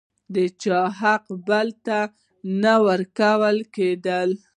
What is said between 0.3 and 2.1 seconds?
د چا حق بل ته